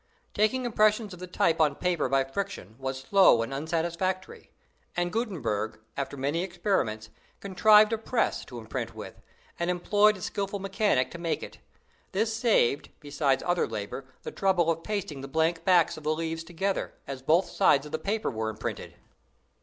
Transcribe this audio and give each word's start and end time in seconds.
Taking 0.33 0.65
impressions 0.65 1.13
of 1.13 1.19
the 1.19 1.27
type 1.27 1.61
on 1.61 1.75
paper 1.75 2.09
by 2.09 2.23
friction 2.23 2.73
was 2.79 3.01
slow 3.01 3.43
and 3.43 3.53
unsatisfactory; 3.53 4.49
and 4.97 5.13
Gutenberg, 5.13 5.79
after 5.95 6.17
many 6.17 6.41
experiments, 6.41 7.11
contrived 7.39 7.93
a 7.93 7.99
press 7.99 8.43
to 8.45 8.57
imprint 8.57 8.95
with, 8.95 9.21
and 9.59 9.69
employed 9.69 10.17
a 10.17 10.21
skillful 10.21 10.57
mechanic 10.57 11.11
to 11.11 11.19
make 11.19 11.43
it. 11.43 11.59
This 12.13 12.35
saved, 12.35 12.89
besides 12.99 13.43
other 13.45 13.67
labor, 13.67 14.05
the 14.23 14.31
trouble 14.31 14.71
of 14.71 14.81
pasting 14.81 15.21
the 15.21 15.27
blank 15.27 15.63
backs 15.65 15.97
of 15.97 16.03
the 16.03 16.15
leaves 16.15 16.43
together, 16.43 16.95
as 17.05 17.21
both 17.21 17.47
sides 17.51 17.85
of 17.85 17.91
the 17.91 17.99
paper 17.99 18.31
were 18.31 18.49
imprinted. 18.49 18.95